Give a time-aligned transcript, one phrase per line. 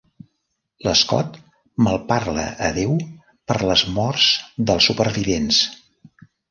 [0.87, 1.37] L'Scott
[1.89, 2.97] malparla a Déu
[3.53, 4.31] per les morts
[4.73, 5.67] dels supervivents.